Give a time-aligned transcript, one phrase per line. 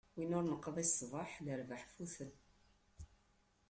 [0.15, 2.31] Win ur neqḍi ṣṣbeḥ, lerbaḥ futen.